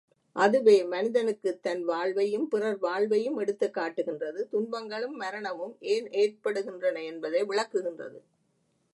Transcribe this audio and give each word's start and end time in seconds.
அதுவே 0.35 0.83
மனிதனுக்குத் 0.83 1.61
தன் 1.61 1.83
வாழ்வையும், 1.83 2.47
பிறர் 2.47 2.77
வாழ்வையும் 2.77 3.37
எடுத்துக் 3.37 3.73
காட்டுகின்றது 3.73 4.47
துன்பங்களும் 4.47 5.15
மரணமும் 5.15 5.75
ஏன் 5.87 6.07
ஏற்படுகின்றன 6.13 7.03
என்பதை 7.03 7.41
விளக்குகின்றது. 7.43 8.19